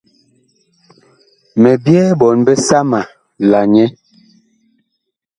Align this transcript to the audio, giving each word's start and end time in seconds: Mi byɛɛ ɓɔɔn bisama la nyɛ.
Mi 1.61 1.71
byɛɛ 1.83 2.09
ɓɔɔn 2.19 2.39
bisama 2.45 3.01
la 3.49 3.59
nyɛ. 3.73 3.85